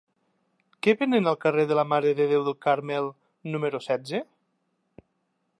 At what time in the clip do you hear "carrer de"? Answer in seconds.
1.43-1.77